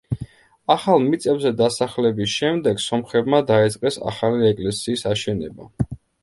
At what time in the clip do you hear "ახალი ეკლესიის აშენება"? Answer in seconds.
4.13-5.71